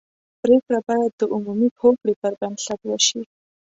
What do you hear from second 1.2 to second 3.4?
عمومي هوکړې پر بنسټ وشي.